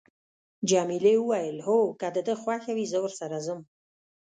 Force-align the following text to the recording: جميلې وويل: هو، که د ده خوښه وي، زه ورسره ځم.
جميلې 0.69 1.13
وويل: 1.19 1.57
هو، 1.67 1.79
که 1.99 2.07
د 2.15 2.17
ده 2.27 2.33
خوښه 2.41 2.71
وي، 2.77 2.85
زه 2.91 2.97
ورسره 3.01 3.37
ځم. 3.45 3.59